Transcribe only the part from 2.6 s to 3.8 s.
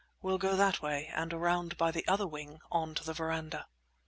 on to the verandah."